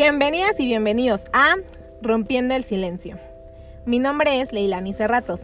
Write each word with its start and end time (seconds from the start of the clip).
Bienvenidas 0.00 0.60
y 0.60 0.66
bienvenidos 0.66 1.22
a 1.32 1.56
Rompiendo 2.02 2.54
el 2.54 2.62
Silencio. 2.62 3.18
Mi 3.84 3.98
nombre 3.98 4.40
es 4.40 4.52
Leilani 4.52 4.92
Cerratos. 4.92 5.40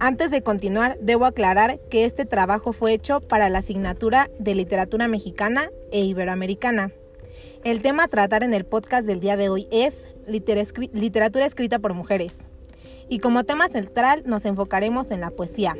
Antes 0.00 0.32
de 0.32 0.42
continuar, 0.42 0.98
debo 1.00 1.26
aclarar 1.26 1.78
que 1.88 2.04
este 2.04 2.24
trabajo 2.24 2.72
fue 2.72 2.92
hecho 2.92 3.20
para 3.20 3.48
la 3.48 3.60
asignatura 3.60 4.30
de 4.40 4.56
Literatura 4.56 5.06
Mexicana 5.06 5.70
e 5.92 6.00
Iberoamericana. 6.00 6.90
El 7.62 7.80
tema 7.80 8.02
a 8.02 8.08
tratar 8.08 8.42
en 8.42 8.52
el 8.52 8.64
podcast 8.64 9.06
del 9.06 9.20
día 9.20 9.36
de 9.36 9.48
hoy 9.48 9.68
es 9.70 9.94
literatura 10.26 11.46
escrita 11.46 11.78
por 11.78 11.94
mujeres. 11.94 12.32
Y 13.08 13.20
como 13.20 13.44
tema 13.44 13.68
central 13.68 14.24
nos 14.26 14.44
enfocaremos 14.44 15.12
en 15.12 15.20
la 15.20 15.30
poesía. 15.30 15.76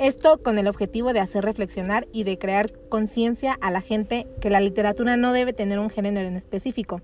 Esto 0.00 0.40
con 0.40 0.58
el 0.58 0.68
objetivo 0.68 1.12
de 1.12 1.18
hacer 1.18 1.44
reflexionar 1.44 2.06
y 2.12 2.22
de 2.22 2.38
crear 2.38 2.70
conciencia 2.88 3.58
a 3.60 3.72
la 3.72 3.80
gente 3.80 4.28
que 4.40 4.48
la 4.48 4.60
literatura 4.60 5.16
no 5.16 5.32
debe 5.32 5.52
tener 5.52 5.80
un 5.80 5.90
género 5.90 6.20
en 6.20 6.36
específico 6.36 7.00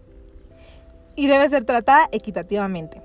y 1.16 1.27
debe 1.27 1.49
ser 1.49 1.65
tratada 1.65 2.09
equitativamente. 2.12 3.02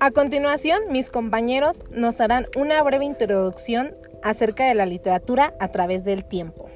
A 0.00 0.10
continuación, 0.10 0.78
mis 0.90 1.10
compañeros 1.10 1.76
nos 1.90 2.20
harán 2.20 2.46
una 2.54 2.82
breve 2.82 3.06
introducción 3.06 3.96
acerca 4.22 4.66
de 4.68 4.74
la 4.74 4.86
literatura 4.86 5.54
a 5.58 5.68
través 5.68 6.04
del 6.04 6.24
tiempo. 6.24 6.68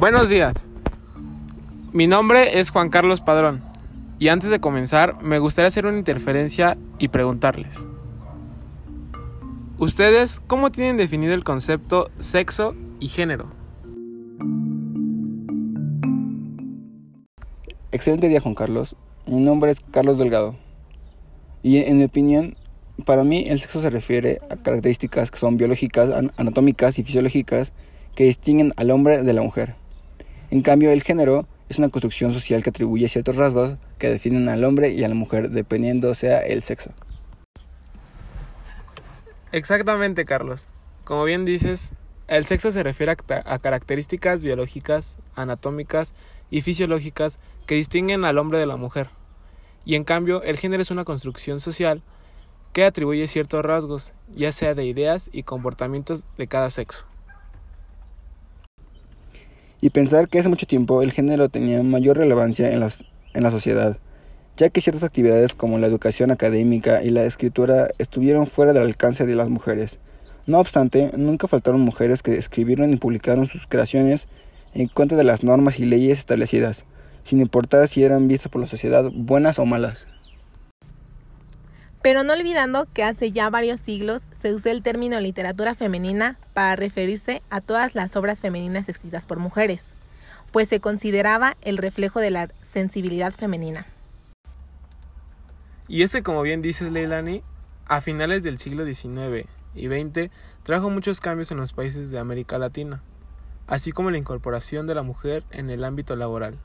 Buenos 0.00 0.30
días. 0.30 0.54
Mi 1.92 2.06
nombre 2.06 2.58
es 2.58 2.70
Juan 2.70 2.88
Carlos 2.88 3.20
Padrón 3.20 3.62
y 4.18 4.28
antes 4.28 4.48
de 4.48 4.58
comenzar 4.58 5.22
me 5.22 5.38
gustaría 5.38 5.68
hacer 5.68 5.84
una 5.84 5.98
interferencia 5.98 6.78
y 6.98 7.08
preguntarles. 7.08 7.74
¿Ustedes 9.76 10.40
cómo 10.46 10.72
tienen 10.72 10.96
definido 10.96 11.34
el 11.34 11.44
concepto 11.44 12.10
sexo 12.18 12.74
y 12.98 13.08
género? 13.08 13.52
Excelente 17.92 18.28
día 18.28 18.40
Juan 18.40 18.54
Carlos. 18.54 18.96
Mi 19.26 19.42
nombre 19.42 19.70
es 19.72 19.80
Carlos 19.90 20.16
Delgado. 20.16 20.56
Y 21.62 21.76
en 21.76 21.98
mi 21.98 22.04
opinión, 22.04 22.56
para 23.04 23.22
mí 23.22 23.44
el 23.48 23.60
sexo 23.60 23.82
se 23.82 23.90
refiere 23.90 24.40
a 24.48 24.56
características 24.56 25.30
que 25.30 25.38
son 25.38 25.58
biológicas, 25.58 26.08
anatómicas 26.38 26.98
y 26.98 27.04
fisiológicas 27.04 27.74
que 28.14 28.24
distinguen 28.24 28.72
al 28.78 28.92
hombre 28.92 29.22
de 29.22 29.32
la 29.34 29.42
mujer. 29.42 29.79
En 30.50 30.62
cambio, 30.62 30.90
el 30.90 31.04
género 31.04 31.46
es 31.68 31.78
una 31.78 31.90
construcción 31.90 32.32
social 32.32 32.64
que 32.64 32.70
atribuye 32.70 33.08
ciertos 33.08 33.36
rasgos 33.36 33.78
que 33.98 34.10
definen 34.10 34.48
al 34.48 34.64
hombre 34.64 34.88
y 34.88 35.04
a 35.04 35.08
la 35.08 35.14
mujer 35.14 35.50
dependiendo 35.50 36.12
sea 36.16 36.40
el 36.40 36.64
sexo. 36.64 36.90
Exactamente, 39.52 40.24
Carlos. 40.24 40.68
Como 41.04 41.22
bien 41.22 41.44
dices, 41.44 41.92
el 42.26 42.46
sexo 42.46 42.72
se 42.72 42.82
refiere 42.82 43.12
a, 43.12 43.58
características 43.60 44.42
biológicas, 44.42 45.18
anatómicas 45.36 46.14
y 46.50 46.62
fisiológicas 46.62 47.38
que 47.66 47.76
distinguen 47.76 48.24
al 48.24 48.38
hombre 48.38 48.58
de 48.58 48.66
la 48.66 48.76
mujer. 48.76 49.08
Y 49.84 49.94
en 49.94 50.02
cambio, 50.02 50.42
el 50.42 50.58
género 50.58 50.82
es 50.82 50.90
una 50.90 51.04
construcción 51.04 51.60
social 51.60 52.02
que 52.72 52.84
atribuye 52.84 53.28
ciertos 53.28 53.64
rasgos, 53.64 54.14
ya 54.34 54.50
sea 54.50 54.74
de 54.74 54.84
ideas 54.84 55.30
y 55.32 55.44
comportamientos 55.44 56.24
de 56.36 56.48
cada 56.48 56.70
sexo 56.70 57.06
y 59.80 59.90
pensar 59.90 60.28
que 60.28 60.38
hace 60.38 60.48
mucho 60.48 60.66
tiempo 60.66 61.02
el 61.02 61.12
género 61.12 61.48
tenía 61.48 61.82
mayor 61.82 62.18
relevancia 62.18 62.70
en, 62.70 62.82
en 62.82 63.42
la 63.42 63.50
sociedad, 63.50 63.96
ya 64.56 64.70
que 64.70 64.80
ciertas 64.80 65.04
actividades 65.04 65.54
como 65.54 65.78
la 65.78 65.86
educación 65.86 66.30
académica 66.30 67.02
y 67.02 67.10
la 67.10 67.24
escritura 67.24 67.88
estuvieron 67.98 68.46
fuera 68.46 68.72
del 68.72 68.82
alcance 68.82 69.26
de 69.26 69.34
las 69.34 69.48
mujeres. 69.48 69.98
No 70.46 70.58
obstante, 70.58 71.10
nunca 71.16 71.48
faltaron 71.48 71.80
mujeres 71.80 72.22
que 72.22 72.36
escribieron 72.36 72.92
y 72.92 72.96
publicaron 72.96 73.46
sus 73.46 73.66
creaciones 73.66 74.26
en 74.74 74.88
contra 74.88 75.16
de 75.16 75.24
las 75.24 75.42
normas 75.42 75.78
y 75.78 75.86
leyes 75.86 76.18
establecidas, 76.18 76.84
sin 77.24 77.40
importar 77.40 77.88
si 77.88 78.04
eran 78.04 78.28
vistas 78.28 78.50
por 78.50 78.60
la 78.60 78.66
sociedad 78.66 79.10
buenas 79.14 79.58
o 79.58 79.66
malas. 79.66 80.06
Pero 82.02 82.22
no 82.22 82.32
olvidando 82.32 82.86
que 82.94 83.04
hace 83.04 83.30
ya 83.30 83.50
varios 83.50 83.80
siglos 83.80 84.22
se 84.40 84.54
usó 84.54 84.70
el 84.70 84.82
término 84.82 85.20
literatura 85.20 85.74
femenina 85.74 86.38
para 86.54 86.74
referirse 86.76 87.42
a 87.50 87.60
todas 87.60 87.94
las 87.94 88.16
obras 88.16 88.40
femeninas 88.40 88.88
escritas 88.88 89.26
por 89.26 89.38
mujeres, 89.38 89.84
pues 90.50 90.68
se 90.68 90.80
consideraba 90.80 91.56
el 91.60 91.76
reflejo 91.76 92.20
de 92.20 92.30
la 92.30 92.48
sensibilidad 92.62 93.32
femenina. 93.32 93.86
Y 95.88 96.02
ese, 96.02 96.22
como 96.22 96.40
bien 96.40 96.62
dices, 96.62 96.90
Leilani, 96.90 97.42
a 97.86 98.00
finales 98.00 98.42
del 98.42 98.58
siglo 98.58 98.86
XIX 98.86 99.46
y 99.74 99.88
XX 99.88 100.30
trajo 100.62 100.88
muchos 100.88 101.20
cambios 101.20 101.50
en 101.50 101.58
los 101.58 101.74
países 101.74 102.10
de 102.10 102.18
América 102.18 102.58
Latina, 102.58 103.02
así 103.66 103.92
como 103.92 104.10
la 104.10 104.18
incorporación 104.18 104.86
de 104.86 104.94
la 104.94 105.02
mujer 105.02 105.44
en 105.50 105.68
el 105.68 105.84
ámbito 105.84 106.16
laboral 106.16 106.58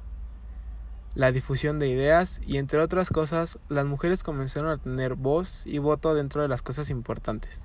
la 1.15 1.31
difusión 1.31 1.79
de 1.79 1.87
ideas 1.87 2.41
y 2.45 2.57
entre 2.57 2.79
otras 2.79 3.09
cosas, 3.09 3.57
las 3.69 3.85
mujeres 3.85 4.21
comenzaron 4.21 4.69
a 4.69 4.77
tener 4.77 5.15
voz 5.15 5.65
y 5.65 5.79
voto 5.79 6.13
dentro 6.13 6.41
de 6.41 6.49
las 6.49 6.61
cosas 6.61 6.89
importantes. 6.89 7.63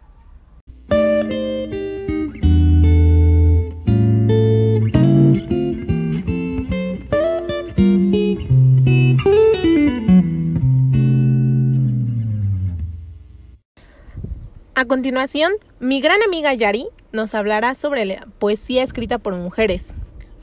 A 14.77 14.87
continuación, 14.87 15.53
mi 15.79 16.01
gran 16.01 16.23
amiga 16.23 16.55
Yari 16.55 16.87
nos 17.13 17.35
hablará 17.35 17.75
sobre 17.75 18.05
la 18.07 18.27
poesía 18.39 18.83
escrita 18.83 19.19
por 19.19 19.35
mujeres, 19.35 19.85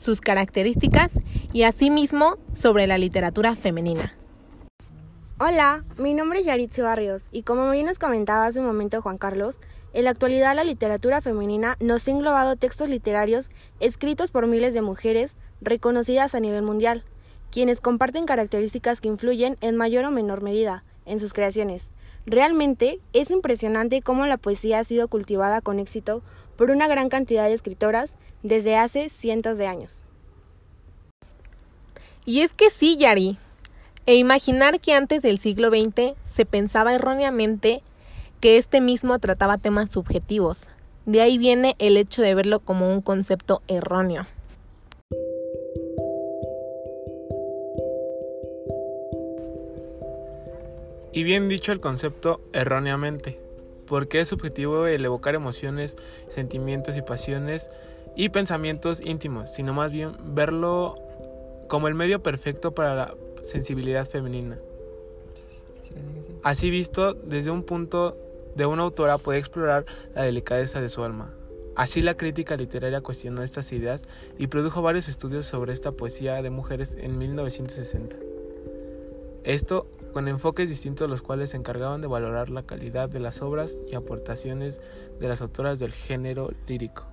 sus 0.00 0.20
características 0.20 1.10
y 1.52 1.62
asimismo 1.62 2.36
sobre 2.52 2.86
la 2.86 2.98
literatura 2.98 3.56
femenina. 3.56 4.14
Hola, 5.40 5.84
mi 5.96 6.14
nombre 6.14 6.40
es 6.40 6.46
Yaritzi 6.46 6.82
Barrios 6.82 7.22
y 7.30 7.42
como 7.42 7.70
bien 7.70 7.86
nos 7.86 7.98
comentaba 7.98 8.46
hace 8.46 8.60
un 8.60 8.66
momento 8.66 9.00
Juan 9.00 9.18
Carlos, 9.18 9.56
en 9.94 10.04
la 10.04 10.10
actualidad 10.10 10.54
la 10.54 10.64
literatura 10.64 11.20
femenina 11.20 11.76
nos 11.80 12.06
ha 12.06 12.10
englobado 12.10 12.56
textos 12.56 12.88
literarios 12.88 13.48
escritos 13.80 14.30
por 14.30 14.46
miles 14.46 14.74
de 14.74 14.82
mujeres 14.82 15.36
reconocidas 15.60 16.34
a 16.34 16.40
nivel 16.40 16.62
mundial, 16.62 17.04
quienes 17.50 17.80
comparten 17.80 18.26
características 18.26 19.00
que 19.00 19.08
influyen 19.08 19.56
en 19.60 19.76
mayor 19.76 20.04
o 20.04 20.10
menor 20.10 20.42
medida 20.42 20.84
en 21.06 21.20
sus 21.20 21.32
creaciones. 21.32 21.88
Realmente 22.26 23.00
es 23.14 23.30
impresionante 23.30 24.02
cómo 24.02 24.26
la 24.26 24.36
poesía 24.36 24.80
ha 24.80 24.84
sido 24.84 25.08
cultivada 25.08 25.62
con 25.62 25.78
éxito 25.78 26.22
por 26.56 26.70
una 26.70 26.88
gran 26.88 27.08
cantidad 27.08 27.46
de 27.46 27.54
escritoras 27.54 28.12
desde 28.42 28.76
hace 28.76 29.08
cientos 29.08 29.56
de 29.56 29.66
años. 29.66 30.02
Y 32.28 32.42
es 32.42 32.52
que 32.52 32.68
sí, 32.68 32.98
Yari. 32.98 33.38
E 34.04 34.16
imaginar 34.16 34.80
que 34.80 34.92
antes 34.92 35.22
del 35.22 35.38
siglo 35.38 35.70
XX 35.70 36.12
se 36.30 36.44
pensaba 36.44 36.94
erróneamente 36.94 37.80
que 38.42 38.58
este 38.58 38.82
mismo 38.82 39.18
trataba 39.18 39.56
temas 39.56 39.90
subjetivos. 39.90 40.58
De 41.06 41.22
ahí 41.22 41.38
viene 41.38 41.74
el 41.78 41.96
hecho 41.96 42.20
de 42.20 42.34
verlo 42.34 42.60
como 42.60 42.92
un 42.92 43.00
concepto 43.00 43.62
erróneo. 43.66 44.26
Y 51.14 51.22
bien 51.22 51.48
dicho 51.48 51.72
el 51.72 51.80
concepto 51.80 52.42
erróneamente, 52.52 53.40
porque 53.86 54.20
es 54.20 54.28
subjetivo 54.28 54.86
el 54.86 55.02
evocar 55.02 55.34
emociones, 55.34 55.96
sentimientos 56.28 56.94
y 56.94 57.00
pasiones 57.00 57.70
y 58.16 58.28
pensamientos 58.28 59.00
íntimos, 59.00 59.50
sino 59.50 59.72
más 59.72 59.90
bien 59.90 60.12
verlo 60.34 61.07
como 61.68 61.88
el 61.88 61.94
medio 61.94 62.22
perfecto 62.22 62.74
para 62.74 62.94
la 62.94 63.14
sensibilidad 63.42 64.08
femenina. 64.08 64.58
Así 66.42 66.70
visto, 66.70 67.14
desde 67.14 67.50
un 67.50 67.62
punto 67.62 68.16
de 68.54 68.66
una 68.66 68.82
autora 68.82 69.18
puede 69.18 69.38
explorar 69.38 69.86
la 70.14 70.22
delicadeza 70.22 70.80
de 70.80 70.88
su 70.88 71.04
alma. 71.04 71.32
Así 71.76 72.02
la 72.02 72.16
crítica 72.16 72.56
literaria 72.56 73.00
cuestionó 73.00 73.42
estas 73.42 73.70
ideas 73.70 74.02
y 74.36 74.48
produjo 74.48 74.82
varios 74.82 75.08
estudios 75.08 75.46
sobre 75.46 75.72
esta 75.72 75.92
poesía 75.92 76.42
de 76.42 76.50
mujeres 76.50 76.96
en 76.98 77.18
1960. 77.18 78.16
Esto 79.44 79.86
con 80.12 80.26
enfoques 80.26 80.68
distintos 80.68 81.08
los 81.08 81.22
cuales 81.22 81.50
se 81.50 81.56
encargaban 81.56 82.00
de 82.00 82.08
valorar 82.08 82.50
la 82.50 82.64
calidad 82.64 83.08
de 83.08 83.20
las 83.20 83.42
obras 83.42 83.76
y 83.90 83.94
aportaciones 83.94 84.80
de 85.20 85.28
las 85.28 85.40
autoras 85.40 85.78
del 85.78 85.92
género 85.92 86.50
lírico. 86.66 87.06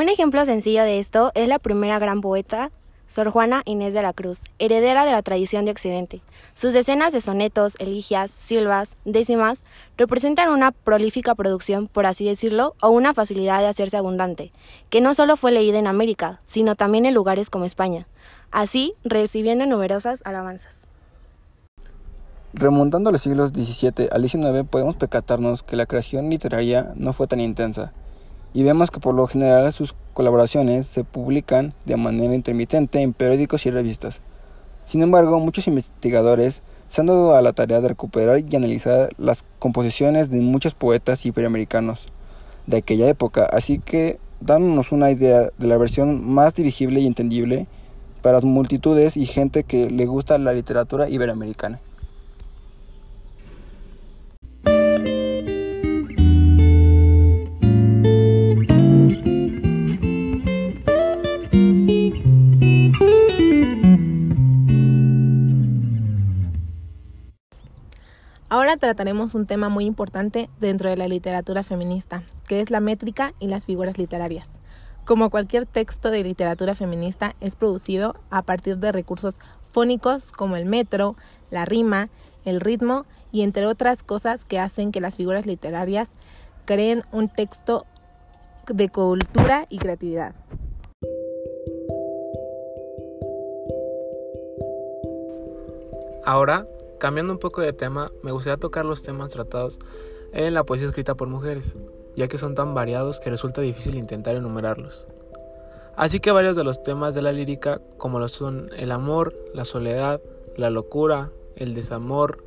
Un 0.00 0.08
ejemplo 0.08 0.46
sencillo 0.46 0.82
de 0.82 0.98
esto 0.98 1.30
es 1.34 1.46
la 1.46 1.58
primera 1.58 1.98
gran 1.98 2.22
poeta, 2.22 2.70
Sor 3.06 3.28
Juana 3.28 3.60
Inés 3.66 3.92
de 3.92 4.00
la 4.00 4.14
Cruz, 4.14 4.40
heredera 4.58 5.04
de 5.04 5.12
la 5.12 5.20
tradición 5.20 5.66
de 5.66 5.72
Occidente. 5.72 6.22
Sus 6.54 6.72
decenas 6.72 7.12
de 7.12 7.20
sonetos, 7.20 7.76
eligias, 7.78 8.30
silvas, 8.30 8.96
décimas, 9.04 9.62
representan 9.98 10.48
una 10.48 10.72
prolífica 10.72 11.34
producción, 11.34 11.86
por 11.86 12.06
así 12.06 12.24
decirlo, 12.24 12.74
o 12.80 12.88
una 12.88 13.12
facilidad 13.12 13.58
de 13.58 13.66
hacerse 13.66 13.98
abundante, 13.98 14.52
que 14.88 15.02
no 15.02 15.12
solo 15.12 15.36
fue 15.36 15.52
leída 15.52 15.78
en 15.78 15.86
América, 15.86 16.40
sino 16.46 16.76
también 16.76 17.04
en 17.04 17.12
lugares 17.12 17.50
como 17.50 17.66
España, 17.66 18.06
así 18.50 18.94
recibiendo 19.04 19.66
numerosas 19.66 20.22
alabanzas. 20.24 20.76
Remontando 22.54 23.10
a 23.10 23.12
los 23.12 23.20
siglos 23.20 23.50
XVII 23.50 24.08
al 24.10 24.26
XIX 24.26 24.66
podemos 24.66 24.96
percatarnos 24.96 25.62
que 25.62 25.76
la 25.76 25.84
creación 25.84 26.30
literaria 26.30 26.94
no 26.96 27.12
fue 27.12 27.26
tan 27.26 27.40
intensa, 27.40 27.92
y 28.52 28.62
vemos 28.62 28.90
que 28.90 29.00
por 29.00 29.14
lo 29.14 29.26
general 29.26 29.72
sus 29.72 29.94
colaboraciones 30.12 30.86
se 30.86 31.04
publican 31.04 31.72
de 31.84 31.96
manera 31.96 32.34
intermitente 32.34 33.00
en 33.00 33.12
periódicos 33.12 33.66
y 33.66 33.70
revistas. 33.70 34.20
Sin 34.86 35.02
embargo, 35.02 35.38
muchos 35.38 35.68
investigadores 35.68 36.62
se 36.88 37.00
han 37.00 37.06
dado 37.06 37.36
a 37.36 37.42
la 37.42 37.52
tarea 37.52 37.80
de 37.80 37.88
recuperar 37.88 38.40
y 38.40 38.56
analizar 38.56 39.10
las 39.16 39.44
composiciones 39.60 40.30
de 40.30 40.40
muchos 40.40 40.74
poetas 40.74 41.24
iberoamericanos 41.24 42.08
de 42.66 42.78
aquella 42.78 43.08
época, 43.08 43.44
así 43.44 43.78
que 43.78 44.18
dándonos 44.40 44.90
una 44.90 45.10
idea 45.10 45.50
de 45.56 45.66
la 45.66 45.76
versión 45.76 46.28
más 46.28 46.54
dirigible 46.54 47.00
y 47.00 47.06
entendible 47.06 47.68
para 48.22 48.34
las 48.34 48.44
multitudes 48.44 49.16
y 49.16 49.26
gente 49.26 49.64
que 49.64 49.90
le 49.90 50.06
gusta 50.06 50.38
la 50.38 50.52
literatura 50.52 51.08
iberoamericana. 51.08 51.80
Trataremos 68.78 69.34
un 69.34 69.46
tema 69.46 69.68
muy 69.68 69.84
importante 69.84 70.48
dentro 70.60 70.88
de 70.88 70.96
la 70.96 71.08
literatura 71.08 71.64
feminista, 71.64 72.22
que 72.46 72.60
es 72.60 72.70
la 72.70 72.78
métrica 72.78 73.34
y 73.40 73.48
las 73.48 73.66
figuras 73.66 73.98
literarias. 73.98 74.46
Como 75.04 75.28
cualquier 75.28 75.66
texto 75.66 76.10
de 76.10 76.22
literatura 76.22 76.76
feminista, 76.76 77.34
es 77.40 77.56
producido 77.56 78.14
a 78.30 78.42
partir 78.42 78.78
de 78.78 78.92
recursos 78.92 79.34
fónicos 79.72 80.30
como 80.30 80.56
el 80.56 80.66
metro, 80.66 81.16
la 81.50 81.64
rima, 81.64 82.10
el 82.44 82.60
ritmo 82.60 83.06
y 83.32 83.42
entre 83.42 83.66
otras 83.66 84.04
cosas 84.04 84.44
que 84.44 84.60
hacen 84.60 84.92
que 84.92 85.00
las 85.00 85.16
figuras 85.16 85.46
literarias 85.46 86.08
creen 86.64 87.02
un 87.10 87.28
texto 87.28 87.86
de 88.68 88.88
cultura 88.88 89.66
y 89.68 89.78
creatividad. 89.78 90.34
Ahora 96.24 96.66
Cambiando 97.00 97.32
un 97.32 97.38
poco 97.38 97.62
de 97.62 97.72
tema, 97.72 98.12
me 98.22 98.30
gustaría 98.30 98.58
tocar 98.58 98.84
los 98.84 99.02
temas 99.02 99.30
tratados 99.30 99.78
en 100.34 100.52
la 100.52 100.64
poesía 100.64 100.86
escrita 100.86 101.14
por 101.14 101.28
mujeres, 101.28 101.74
ya 102.14 102.28
que 102.28 102.36
son 102.36 102.54
tan 102.54 102.74
variados 102.74 103.20
que 103.20 103.30
resulta 103.30 103.62
difícil 103.62 103.94
intentar 103.94 104.36
enumerarlos. 104.36 105.08
Así 105.96 106.20
que 106.20 106.30
varios 106.30 106.56
de 106.56 106.64
los 106.64 106.82
temas 106.82 107.14
de 107.14 107.22
la 107.22 107.32
lírica, 107.32 107.80
como 107.96 108.18
lo 108.18 108.28
son 108.28 108.68
el 108.76 108.92
amor, 108.92 109.34
la 109.54 109.64
soledad, 109.64 110.20
la 110.58 110.68
locura, 110.68 111.30
el 111.56 111.72
desamor, 111.72 112.44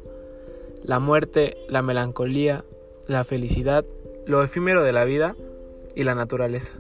la 0.84 1.00
muerte, 1.00 1.58
la 1.68 1.82
melancolía, 1.82 2.64
la 3.08 3.24
felicidad, 3.24 3.84
lo 4.28 4.44
efímero 4.44 4.84
de 4.84 4.94
la 4.94 5.04
vida 5.04 5.36
y 5.96 6.04
la 6.04 6.14
naturaleza, 6.14 6.74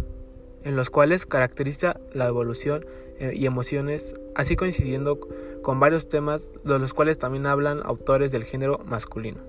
en 0.63 0.75
los 0.75 0.91
cuales 0.91 1.25
caracteriza 1.25 1.99
la 2.13 2.27
evolución 2.27 2.85
eh, 3.17 3.31
y 3.33 3.47
emociones, 3.47 4.13
así 4.35 4.55
coincidiendo 4.55 5.19
con 5.61 5.79
varios 5.79 6.09
temas 6.09 6.47
de 6.63 6.79
los 6.79 6.93
cuales 6.93 7.17
también 7.17 7.45
hablan 7.45 7.81
autores 7.83 8.31
del 8.31 8.43
género 8.43 8.79
masculino. 8.85 9.39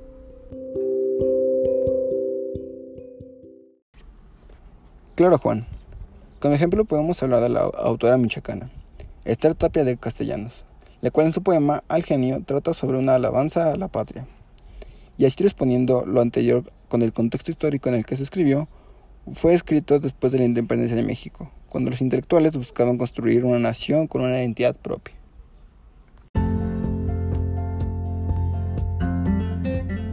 Claro, 5.14 5.38
Juan. 5.38 5.66
Como 6.40 6.54
ejemplo 6.54 6.84
podemos 6.84 7.22
hablar 7.22 7.40
de 7.42 7.48
la 7.48 7.60
autora 7.60 8.19
michoacana, 8.19 8.69
Esther 9.25 9.54
Tapia 9.54 9.84
de 9.84 9.96
Castellanos, 9.96 10.64
la 11.00 11.10
cual 11.10 11.28
en 11.28 11.32
su 11.32 11.42
poema 11.42 11.84
Al 11.88 12.02
genio 12.02 12.42
trata 12.44 12.75
sobre 12.75 12.98
una 12.98 13.14
alabanza 13.14 13.72
a 13.72 13.76
la 13.76 13.88
patria. 13.88 14.26
Y 15.16 15.25
así 15.25 15.42
respondiendo 15.42 16.04
lo 16.04 16.20
anterior 16.20 16.64
con 16.88 17.02
el 17.02 17.12
contexto 17.12 17.50
histórico 17.50 17.88
en 17.88 17.94
el 17.94 18.04
que 18.04 18.16
se 18.16 18.25
escribió, 18.25 18.69
fue 19.32 19.54
escrito 19.54 20.00
después 20.00 20.32
de 20.32 20.40
la 20.40 20.44
independencia 20.44 20.96
de 20.96 21.02
México, 21.02 21.50
cuando 21.75 21.91
los 21.91 22.00
intelectuales 22.00 22.56
buscaban 22.56 22.99
construir 22.99 23.44
una 23.44 23.59
nación 23.59 24.06
con 24.06 24.23
una 24.23 24.38
identidad 24.38 24.76
propia. 24.76 25.12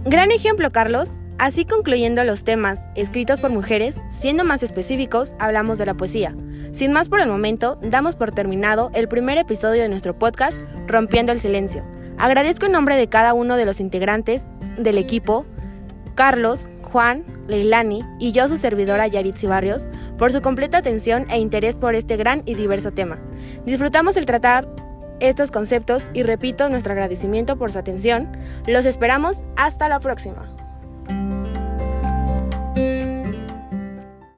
Gran 0.05 0.31
ejemplo, 0.31 0.71
Carlos. 0.71 1.11
Así 1.37 1.65
concluyendo 1.65 2.23
los 2.23 2.43
temas 2.43 2.83
escritos 2.95 3.39
por 3.39 3.51
mujeres, 3.51 4.01
siendo 4.09 4.43
más 4.43 4.63
específicos, 4.63 5.35
hablamos 5.37 5.77
de 5.77 5.85
la 5.85 5.93
poesía. 5.93 6.35
Sin 6.71 6.93
más 6.93 7.09
por 7.09 7.19
el 7.19 7.29
momento, 7.29 7.77
damos 7.83 8.15
por 8.15 8.31
terminado 8.31 8.89
el 8.95 9.07
primer 9.07 9.37
episodio 9.37 9.83
de 9.83 9.89
nuestro 9.89 10.17
podcast, 10.17 10.57
Rompiendo 10.87 11.31
el 11.31 11.39
Silencio. 11.39 11.85
Agradezco 12.17 12.65
en 12.65 12.71
nombre 12.71 12.95
de 12.95 13.07
cada 13.07 13.35
uno 13.35 13.55
de 13.55 13.65
los 13.65 13.79
integrantes 13.79 14.47
del 14.79 14.97
equipo, 14.97 15.45
Carlos, 16.15 16.69
Juan, 16.81 17.23
Leilani 17.47 18.01
y 18.19 18.31
yo, 18.31 18.47
su 18.47 18.57
servidora 18.57 19.07
Yaritzi 19.07 19.47
Barrios, 19.47 19.87
por 20.21 20.31
su 20.31 20.39
completa 20.43 20.77
atención 20.77 21.25
e 21.31 21.39
interés 21.39 21.75
por 21.75 21.95
este 21.95 22.15
gran 22.15 22.43
y 22.45 22.53
diverso 22.53 22.91
tema. 22.91 23.17
Disfrutamos 23.65 24.17
el 24.17 24.27
tratar 24.27 24.67
estos 25.19 25.49
conceptos 25.49 26.11
y 26.13 26.21
repito 26.21 26.69
nuestro 26.69 26.93
agradecimiento 26.93 27.57
por 27.57 27.71
su 27.71 27.79
atención. 27.79 28.31
Los 28.67 28.85
esperamos 28.85 29.37
hasta 29.55 29.89
la 29.89 29.99
próxima. 29.99 30.60